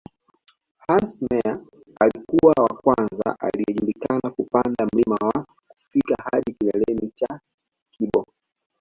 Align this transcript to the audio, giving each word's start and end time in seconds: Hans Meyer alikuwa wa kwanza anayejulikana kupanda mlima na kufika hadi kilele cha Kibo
Hans 0.87 1.21
Meyer 1.21 1.59
alikuwa 1.99 2.53
wa 2.63 2.75
kwanza 2.81 3.35
anayejulikana 3.39 4.29
kupanda 4.35 4.85
mlima 4.93 5.17
na 5.35 5.45
kufika 5.73 6.15
hadi 6.31 6.53
kilele 6.53 7.11
cha 7.15 7.39
Kibo 7.91 8.27